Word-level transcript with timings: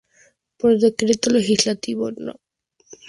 Por 0.57 0.79
decreto 0.79 1.29
legislativo 1.29 2.11
No. 2.11 2.33